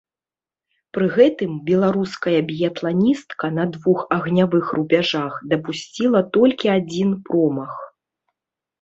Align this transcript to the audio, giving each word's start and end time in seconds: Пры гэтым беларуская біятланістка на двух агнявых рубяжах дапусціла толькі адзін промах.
Пры 0.97 1.05
гэтым 1.17 1.51
беларуская 1.67 2.33
біятланістка 2.49 3.51
на 3.59 3.67
двух 3.77 3.99
агнявых 4.19 4.75
рубяжах 4.81 5.33
дапусціла 5.55 6.27
толькі 6.39 6.67
адзін 6.81 7.09
промах. 7.31 7.73